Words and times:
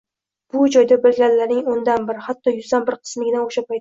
Bu 0.53 0.63
joyda 0.75 0.97
bilganlarining 1.03 1.69
o‘ndan 1.75 2.07
bir, 2.09 2.19
hatto 2.29 2.55
yuzdan 2.57 2.89
bir 2.89 2.99
qismigina 3.03 3.45
o‘sha 3.45 3.53
paytda 3.67 3.69